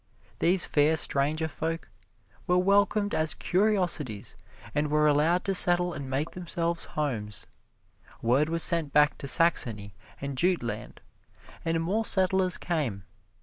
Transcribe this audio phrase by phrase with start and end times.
[0.39, 1.87] These fair stranger folk
[2.47, 4.35] were welcomed as curiosities
[4.73, 7.45] and were allowed to settle and make themselves homes.
[8.19, 11.01] Word was sent back to Saxony and Jute Land
[11.63, 13.03] and more settlers came.